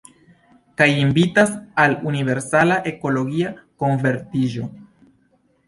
Kaj 0.81 0.87
invitas 1.01 1.51
al 1.83 1.93
universala 2.13 2.79
ekologia 2.95 3.55
konvertiĝo. 3.85 4.69